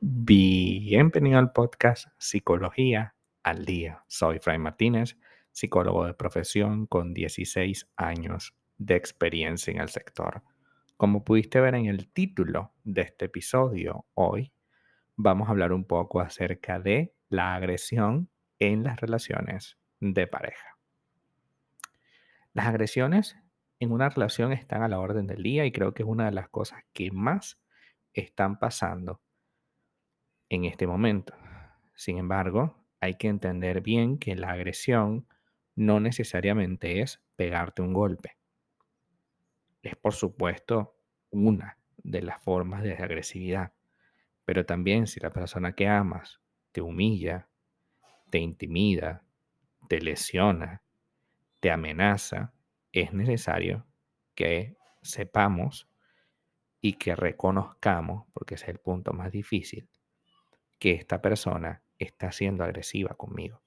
Bienvenido 0.00 1.38
al 1.38 1.52
podcast 1.52 2.08
Psicología 2.18 3.14
al 3.42 3.64
Día. 3.64 4.02
Soy 4.08 4.38
Fray 4.40 4.58
Martínez, 4.58 5.16
psicólogo 5.52 6.04
de 6.04 6.14
profesión 6.14 6.86
con 6.86 7.14
16 7.14 7.88
años 7.96 8.56
de 8.76 8.96
experiencia 8.96 9.70
en 9.70 9.80
el 9.80 9.88
sector. 9.88 10.42
Como 10.96 11.24
pudiste 11.24 11.60
ver 11.60 11.76
en 11.76 11.86
el 11.86 12.08
título 12.08 12.72
de 12.82 13.02
este 13.02 13.26
episodio, 13.26 14.06
hoy 14.14 14.52
vamos 15.14 15.48
a 15.48 15.52
hablar 15.52 15.72
un 15.72 15.84
poco 15.84 16.20
acerca 16.20 16.80
de 16.80 17.14
la 17.28 17.54
agresión 17.54 18.28
en 18.58 18.82
las 18.82 19.00
relaciones 19.00 19.78
de 20.00 20.26
pareja. 20.26 20.76
Las 22.52 22.66
agresiones 22.66 23.36
en 23.78 23.92
una 23.92 24.08
relación 24.08 24.52
están 24.52 24.82
a 24.82 24.88
la 24.88 24.98
orden 24.98 25.26
del 25.26 25.42
día 25.42 25.66
y 25.66 25.72
creo 25.72 25.92
que 25.92 26.02
es 26.02 26.08
una 26.08 26.26
de 26.26 26.32
las 26.32 26.48
cosas 26.48 26.82
que 26.92 27.10
más 27.10 27.60
están 28.12 28.58
pasando 28.58 29.20
en 30.48 30.64
este 30.64 30.86
momento. 30.86 31.34
Sin 31.94 32.18
embargo, 32.18 32.76
hay 33.00 33.14
que 33.14 33.28
entender 33.28 33.80
bien 33.80 34.18
que 34.18 34.34
la 34.36 34.50
agresión 34.50 35.26
no 35.74 36.00
necesariamente 36.00 37.02
es 37.02 37.22
pegarte 37.36 37.82
un 37.82 37.92
golpe. 37.92 38.38
Es 39.82 39.96
por 39.96 40.14
supuesto 40.14 40.96
una 41.30 41.78
de 41.98 42.22
las 42.22 42.42
formas 42.42 42.82
de 42.82 42.94
agresividad. 42.94 43.72
Pero 44.44 44.64
también 44.64 45.06
si 45.06 45.20
la 45.20 45.30
persona 45.30 45.74
que 45.74 45.88
amas 45.88 46.40
te 46.72 46.80
humilla, 46.80 47.48
te 48.30 48.38
intimida, 48.38 49.24
te 49.88 50.00
lesiona, 50.00 50.82
te 51.60 51.70
amenaza, 51.70 52.52
es 53.02 53.12
necesario 53.12 53.86
que 54.34 54.76
sepamos 55.02 55.88
y 56.80 56.94
que 56.94 57.16
reconozcamos, 57.16 58.26
porque 58.32 58.54
es 58.54 58.66
el 58.68 58.78
punto 58.78 59.12
más 59.12 59.32
difícil, 59.32 59.88
que 60.78 60.92
esta 60.92 61.20
persona 61.20 61.82
está 61.98 62.32
siendo 62.32 62.64
agresiva 62.64 63.14
conmigo 63.14 63.62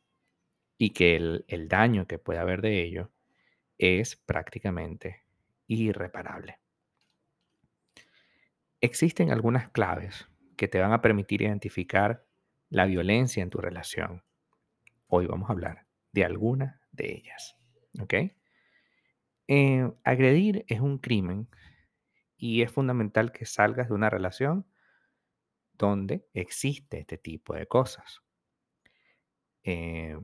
y 0.78 0.92
que 0.92 1.16
el, 1.16 1.46
el 1.48 1.68
daño 1.68 2.08
que 2.08 2.20
puede 2.20 2.40
haber 2.40 2.62
de 2.62 2.82
ello 2.84 3.12
es 3.78 4.16
prácticamente 4.16 5.24
irreparable. 5.68 6.60
Existen 8.82 9.32
algunas 9.32 9.70
claves 9.70 10.28
que 10.56 10.68
te 10.68 10.80
van 10.80 10.94
a 10.94 11.02
permitir 11.02 11.42
identificar 11.42 12.26
la 12.70 12.86
violencia 12.86 13.44
en 13.44 13.50
tu 13.50 13.60
relación. 13.60 14.24
Hoy 15.08 15.26
vamos 15.26 15.50
a 15.50 15.54
hablar 15.54 15.86
de 16.12 16.24
alguna 16.24 16.82
de 16.92 17.12
ellas. 17.14 17.58
¿Ok? 18.00 18.14
Eh, 19.52 19.92
agredir 20.04 20.64
es 20.68 20.80
un 20.80 21.00
crimen 21.00 21.48
y 22.38 22.62
es 22.62 22.72
fundamental 22.72 23.32
que 23.32 23.48
salgas 23.48 23.88
de 23.88 23.96
una 23.96 24.12
relación 24.12 24.68
donde 25.74 26.28
existe 26.36 27.00
este 27.00 27.18
tipo 27.18 27.56
de 27.56 27.66
cosas. 27.66 28.22
Eh, 29.64 30.16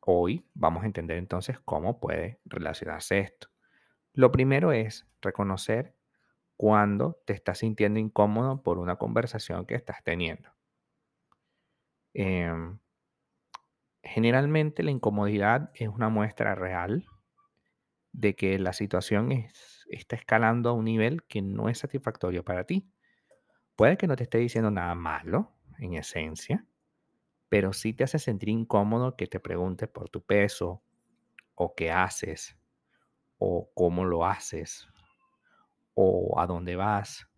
hoy 0.00 0.42
vamos 0.54 0.84
a 0.84 0.86
entender 0.86 1.18
entonces 1.18 1.60
cómo 1.60 2.00
puede 2.00 2.40
relacionarse 2.46 3.18
esto. 3.18 3.48
Lo 4.14 4.32
primero 4.32 4.72
es 4.72 5.06
reconocer 5.20 5.94
cuando 6.56 7.20
te 7.26 7.34
estás 7.34 7.58
sintiendo 7.58 8.00
incómodo 8.00 8.62
por 8.62 8.78
una 8.78 8.96
conversación 8.96 9.66
que 9.66 9.74
estás 9.74 10.02
teniendo. 10.02 10.48
Em, 12.14 12.78
generalmente 14.02 14.82
la 14.82 14.92
incomodidad 14.92 15.70
es 15.74 15.88
una 15.90 16.08
muestra 16.08 16.54
real 16.54 17.04
de 18.18 18.34
que 18.34 18.58
la 18.58 18.72
situación 18.72 19.30
está 19.88 20.16
escalando 20.16 20.70
a 20.70 20.72
un 20.72 20.84
nivel 20.84 21.22
que 21.24 21.40
no 21.40 21.68
es 21.68 21.78
satisfactorio 21.78 22.44
para 22.44 22.64
ti. 22.64 22.90
Puede 23.76 23.96
que 23.96 24.08
no 24.08 24.16
te 24.16 24.24
esté 24.24 24.38
diciendo 24.38 24.72
nada 24.72 24.96
malo, 24.96 25.54
en 25.78 25.94
esencia, 25.94 26.66
pero 27.48 27.72
sí 27.72 27.94
te 27.94 28.02
hace 28.02 28.18
sentir 28.18 28.48
incómodo 28.48 29.16
que 29.16 29.28
te 29.28 29.38
pregunte 29.38 29.86
por 29.86 30.08
tu 30.10 30.24
peso, 30.24 30.82
o 31.54 31.76
qué 31.76 31.92
haces, 31.92 32.58
o 33.38 33.70
cómo 33.72 34.04
lo 34.04 34.26
haces, 34.26 34.88
o 35.94 36.40
a 36.40 36.46
dónde 36.48 36.74
vas. 36.74 37.28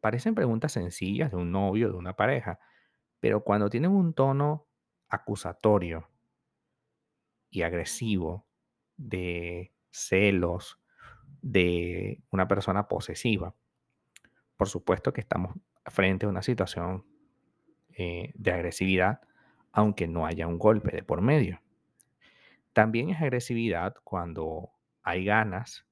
Parecen 0.00 0.34
preguntas 0.34 0.72
sencillas 0.72 1.30
de 1.30 1.38
un 1.38 1.50
novio, 1.50 1.88
de 1.88 1.96
una 1.96 2.14
pareja, 2.14 2.58
pero 3.20 3.42
cuando 3.42 3.70
tienen 3.70 3.92
un 3.92 4.12
tono 4.12 4.68
acusatorio 5.08 6.10
y 7.48 7.62
agresivo 7.62 8.46
de 8.98 9.72
celos, 9.90 10.80
de 11.42 12.22
una 12.30 12.48
persona 12.48 12.88
posesiva, 12.88 13.54
por 14.56 14.68
supuesto 14.68 15.12
que 15.12 15.20
estamos 15.20 15.56
frente 15.86 16.26
a 16.26 16.28
una 16.28 16.42
situación 16.42 17.06
eh, 17.96 18.32
de 18.34 18.52
agresividad, 18.52 19.20
aunque 19.72 20.06
no 20.06 20.26
haya 20.26 20.46
un 20.46 20.58
golpe 20.58 20.94
de 20.94 21.02
por 21.02 21.22
medio. 21.22 21.62
También 22.72 23.10
es 23.10 23.20
agresividad 23.20 23.94
cuando 24.04 24.70
hay 25.02 25.24
ganas 25.24 25.86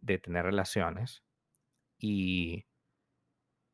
de 0.00 0.18
tener 0.18 0.44
relaciones 0.44 1.22
y, 1.98 2.66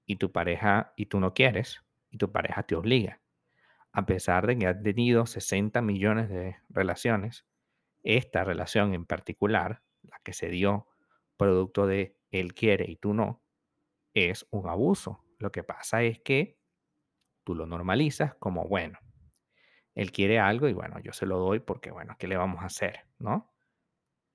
y 0.06 0.16
tu 0.16 0.30
pareja, 0.30 0.92
y 0.96 1.06
tú 1.06 1.18
no 1.18 1.34
quieres, 1.34 1.82
y 2.10 2.18
tu 2.18 2.30
pareja 2.30 2.62
te 2.62 2.76
obliga. 2.76 3.20
A 3.92 4.06
pesar 4.06 4.46
de 4.46 4.56
que 4.56 4.66
has 4.66 4.82
tenido 4.82 5.26
60 5.26 5.82
millones 5.82 6.28
de 6.28 6.56
relaciones, 6.68 7.44
esta 8.02 8.44
relación 8.44 8.94
en 8.94 9.06
particular, 9.06 9.82
la 10.02 10.18
que 10.24 10.32
se 10.32 10.48
dio 10.48 10.86
producto 11.36 11.86
de 11.86 12.18
él 12.30 12.54
quiere 12.54 12.90
y 12.90 12.96
tú 12.96 13.14
no, 13.14 13.42
es 14.14 14.46
un 14.50 14.68
abuso. 14.68 15.24
Lo 15.38 15.52
que 15.52 15.62
pasa 15.62 16.02
es 16.02 16.20
que 16.20 16.58
tú 17.44 17.54
lo 17.54 17.66
normalizas 17.66 18.34
como, 18.34 18.66
bueno, 18.68 18.98
él 19.94 20.12
quiere 20.12 20.38
algo 20.38 20.68
y 20.68 20.72
bueno, 20.72 20.98
yo 21.00 21.12
se 21.12 21.26
lo 21.26 21.38
doy 21.38 21.60
porque, 21.60 21.90
bueno, 21.90 22.16
¿qué 22.18 22.28
le 22.28 22.36
vamos 22.36 22.62
a 22.62 22.66
hacer? 22.66 23.06
¿No? 23.18 23.52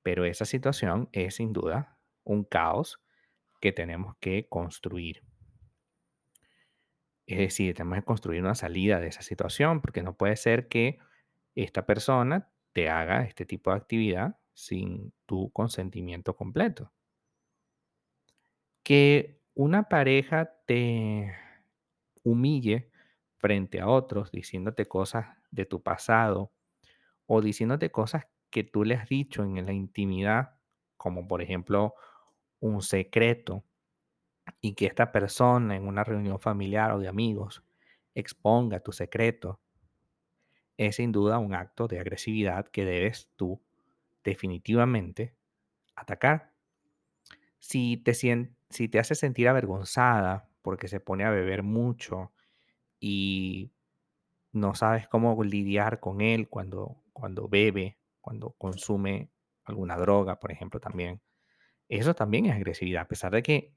Pero 0.04 0.26
esa 0.26 0.46
situación 0.46 1.10
es 1.12 1.36
sin 1.36 1.54
duda 1.54 1.98
un 2.24 2.44
caos 2.44 3.02
que 3.62 3.72
tenemos 3.72 4.16
que 4.20 4.48
construir. 4.48 5.24
Es 7.26 7.40
decir, 7.40 7.74
tenemos 7.74 8.00
que 8.00 8.06
construir 8.06 8.42
una 8.42 8.56
salida 8.56 9.00
de 9.00 9.08
esa 9.08 9.22
situación 9.22 9.82
porque 9.82 10.04
no 10.04 10.16
puede 10.16 10.36
ser 10.36 10.68
que 10.68 11.00
esta 11.56 11.86
persona 11.86 12.52
te 12.76 12.90
haga 12.90 13.24
este 13.24 13.46
tipo 13.46 13.72
de 13.72 13.78
actividad 13.78 14.38
sin 14.54 15.14
tu 15.26 15.50
consentimiento 15.52 16.36
completo. 16.36 16.92
Que 18.84 19.40
una 19.54 19.88
pareja 19.88 20.52
te 20.68 21.34
humille 22.24 22.92
frente 23.38 23.80
a 23.80 23.88
otros 23.88 24.30
diciéndote 24.30 24.88
cosas 24.88 25.26
de 25.52 25.66
tu 25.66 25.82
pasado 25.84 26.52
o 27.28 27.42
diciéndote 27.42 27.92
cosas 27.92 28.26
que 28.50 28.66
tú 28.66 28.84
le 28.84 28.96
has 28.96 29.08
dicho 29.08 29.42
en 29.44 29.66
la 29.66 29.72
intimidad, 29.72 30.58
como 30.98 31.30
por 31.30 31.42
ejemplo 31.42 31.96
un 32.60 32.82
secreto, 32.82 33.64
y 34.60 34.74
que 34.74 34.88
esta 34.88 35.14
persona 35.14 35.78
en 35.78 35.88
una 35.88 36.04
reunión 36.04 36.42
familiar 36.42 36.92
o 36.92 37.00
de 37.00 37.08
amigos 37.08 37.64
exponga 38.14 38.82
tu 38.82 38.92
secreto, 38.92 39.62
es 40.78 40.98
sin 40.98 41.12
duda 41.12 41.40
un 41.40 41.54
acto 41.56 41.88
de 41.88 42.00
agresividad 42.00 42.68
que 42.68 42.86
debes 42.86 43.30
tú 43.36 43.62
definitivamente 44.24 45.36
atacar. 45.96 46.54
Si 47.60 47.98
te, 47.98 48.14
si 48.14 48.88
te 48.90 49.00
hace 49.00 49.16
sentir 49.16 49.48
avergonzada 49.48 50.50
porque 50.62 50.88
se 50.88 51.00
pone 51.00 51.24
a 51.26 51.30
beber 51.32 51.64
mucho 51.64 52.34
y 53.00 53.72
no 54.54 54.76
sabes 54.76 55.08
cómo 55.08 55.44
lidiar 55.44 56.00
con 56.00 56.22
él 56.22 56.50
cuando, 56.50 57.04
cuando 57.14 57.50
bebe, 57.50 58.00
cuando 58.22 58.52
consume 58.54 59.32
alguna 59.66 59.98
droga, 59.98 60.40
por 60.40 60.52
ejemplo, 60.52 60.80
también. 60.80 61.22
Eso 61.90 62.16
también 62.16 62.48
es 62.48 62.54
agresividad, 62.56 63.04
a 63.04 63.08
pesar 63.08 63.34
de 63.34 63.44
que 63.44 63.74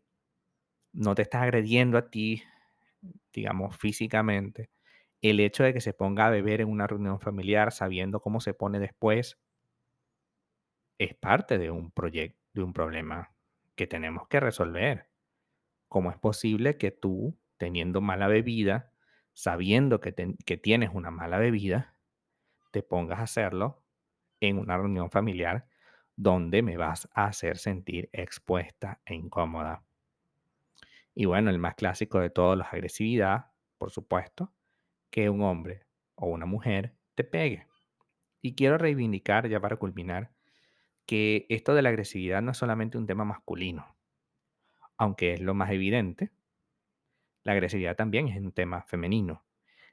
no 0.92 1.14
te 1.14 1.22
estás 1.22 1.42
agrediendo 1.42 1.98
a 1.98 2.10
ti, 2.10 2.42
digamos, 3.32 3.76
físicamente. 3.76 4.70
El 5.20 5.40
hecho 5.40 5.64
de 5.64 5.74
que 5.74 5.80
se 5.80 5.94
ponga 5.94 6.26
a 6.26 6.30
beber 6.30 6.60
en 6.60 6.68
una 6.68 6.86
reunión 6.86 7.18
familiar 7.18 7.72
sabiendo 7.72 8.20
cómo 8.20 8.40
se 8.40 8.54
pone 8.54 8.78
después 8.78 9.38
es 10.98 11.14
parte 11.14 11.58
de 11.58 11.70
un 11.70 11.90
proyecto, 11.90 12.38
de 12.52 12.62
un 12.62 12.72
problema 12.72 13.34
que 13.74 13.86
tenemos 13.86 14.28
que 14.28 14.40
resolver. 14.40 15.10
¿Cómo 15.88 16.10
es 16.10 16.18
posible 16.18 16.76
que 16.76 16.90
tú, 16.90 17.38
teniendo 17.56 18.00
mala 18.00 18.28
bebida, 18.28 18.92
sabiendo 19.32 20.00
que, 20.00 20.12
tienes 20.12 20.90
una 20.92 21.10
mala 21.10 21.38
bebida, 21.38 21.98
te 22.70 22.82
pongas 22.82 23.20
a 23.20 23.22
hacerlo 23.22 23.84
en 24.40 24.58
una 24.58 24.76
reunión 24.76 25.10
familiar 25.10 25.66
donde 26.16 26.62
me 26.62 26.76
vas 26.76 27.08
a 27.14 27.26
hacer 27.26 27.58
sentir 27.58 28.10
expuesta 28.12 29.00
e 29.04 29.14
incómoda? 29.14 29.84
Y 31.14 31.24
bueno, 31.24 31.50
el 31.50 31.58
más 31.58 31.74
clásico 31.74 32.20
de 32.20 32.30
todos, 32.30 32.56
la 32.56 32.64
agresividad, 32.64 33.52
por 33.78 33.90
supuesto, 33.90 34.52
que 35.10 35.30
un 35.30 35.42
hombre 35.42 35.86
o 36.14 36.26
una 36.26 36.46
mujer 36.46 36.94
te 37.14 37.24
pegue. 37.24 37.66
Y 38.42 38.54
quiero 38.54 38.78
reivindicar, 38.78 39.48
ya 39.48 39.60
para 39.60 39.76
culminar, 39.76 40.32
que 41.06 41.46
esto 41.48 41.74
de 41.74 41.82
la 41.82 41.88
agresividad 41.88 42.42
no 42.42 42.52
es 42.52 42.58
solamente 42.58 42.98
un 42.98 43.06
tema 43.06 43.24
masculino, 43.24 43.96
aunque 44.96 45.32
es 45.32 45.40
lo 45.40 45.54
más 45.54 45.70
evidente, 45.70 46.30
la 47.44 47.52
agresividad 47.52 47.96
también 47.96 48.28
es 48.28 48.36
un 48.40 48.52
tema 48.52 48.82
femenino. 48.82 49.44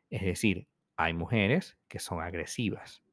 Es 0.09 0.21
decir, 0.23 0.67
hay 0.97 1.13
mujeres 1.13 1.77
que 1.87 1.99
son 1.99 2.21
agresivas 2.21 3.03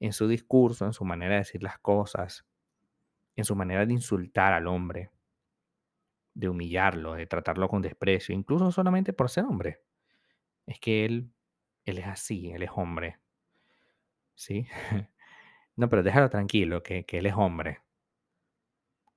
en 0.00 0.12
su 0.12 0.28
discurso, 0.28 0.86
en 0.86 0.92
su 0.92 1.04
manera 1.04 1.34
de 1.34 1.40
decir 1.40 1.62
las 1.62 1.78
cosas, 1.78 2.46
en 3.36 3.44
su 3.44 3.54
manera 3.54 3.86
de 3.86 3.92
insultar 3.92 4.52
al 4.52 4.66
hombre, 4.66 5.10
de 6.34 6.48
humillarlo, 6.48 7.14
de 7.14 7.26
tratarlo 7.26 7.68
con 7.68 7.82
desprecio, 7.82 8.34
incluso 8.34 8.72
solamente 8.72 9.12
por 9.12 9.30
ser 9.30 9.44
hombre. 9.44 9.82
Es 10.66 10.80
que 10.80 11.04
él, 11.04 11.30
él 11.84 11.98
es 11.98 12.06
así, 12.06 12.50
él 12.50 12.62
es 12.62 12.70
hombre. 12.74 13.18
¿Sí? 14.34 14.66
No, 15.74 15.88
pero 15.88 16.02
déjalo 16.02 16.28
tranquilo, 16.28 16.82
que, 16.82 17.06
que 17.06 17.16
él 17.16 17.24
es 17.24 17.32
hombre. 17.34 17.80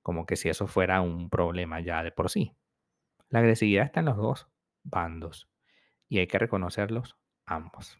Como 0.00 0.24
que 0.24 0.36
si 0.36 0.48
eso 0.48 0.66
fuera 0.66 1.02
un 1.02 1.28
problema 1.28 1.80
ya 1.80 2.02
de 2.02 2.12
por 2.12 2.30
sí. 2.30 2.56
La 3.28 3.40
agresividad 3.40 3.84
está 3.84 4.00
en 4.00 4.06
los 4.06 4.16
dos 4.16 4.48
bandos 4.82 5.50
y 6.08 6.18
hay 6.18 6.26
que 6.26 6.38
reconocerlos 6.38 7.16
ambos. 7.44 7.98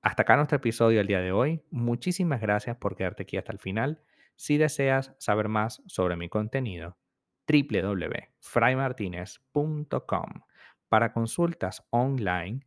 Hasta 0.00 0.22
acá 0.22 0.36
nuestro 0.36 0.56
episodio 0.56 0.98
del 0.98 1.06
día 1.06 1.20
de 1.20 1.32
hoy. 1.32 1.62
Muchísimas 1.70 2.40
gracias 2.40 2.76
por 2.76 2.94
quedarte 2.94 3.22
aquí 3.22 3.38
hasta 3.38 3.52
el 3.52 3.58
final. 3.58 4.02
Si 4.36 4.58
deseas 4.58 5.14
saber 5.18 5.48
más 5.48 5.82
sobre 5.86 6.16
mi 6.16 6.28
contenido, 6.28 6.98
www.fraymartinez.com. 7.48 10.30
Para 10.88 11.12
consultas 11.12 11.86
online, 11.90 12.66